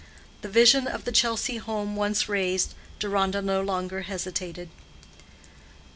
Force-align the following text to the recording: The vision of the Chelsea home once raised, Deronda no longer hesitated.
The 0.41 0.49
vision 0.49 0.87
of 0.87 1.05
the 1.05 1.11
Chelsea 1.11 1.57
home 1.57 1.95
once 1.95 2.27
raised, 2.27 2.73
Deronda 2.97 3.39
no 3.39 3.61
longer 3.61 4.01
hesitated. 4.01 4.69